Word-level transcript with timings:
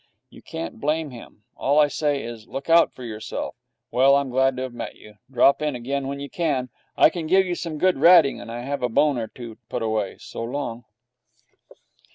You 0.31 0.41
can't 0.41 0.79
blame 0.81 1.11
him. 1.11 1.43
All 1.55 1.77
I 1.77 1.87
say 1.87 2.23
is, 2.23 2.47
look 2.47 2.71
out 2.71 2.91
for 2.91 3.03
yourself. 3.03 3.53
Well, 3.91 4.15
I'm 4.15 4.31
glad 4.31 4.57
to 4.57 4.63
have 4.63 4.73
met 4.73 4.95
you. 4.95 5.19
Drop 5.31 5.61
in 5.61 5.75
again 5.75 6.07
when 6.07 6.19
you 6.19 6.27
can. 6.27 6.69
I 6.97 7.11
can 7.11 7.27
give 7.27 7.45
you 7.45 7.53
some 7.53 7.77
good 7.77 7.99
ratting, 7.99 8.41
and 8.41 8.51
I 8.51 8.61
have 8.61 8.81
a 8.81 8.89
bone 8.89 9.19
or 9.19 9.27
two 9.27 9.59
put 9.69 9.83
away. 9.83 10.17
So 10.17 10.41
long.' 10.43 10.85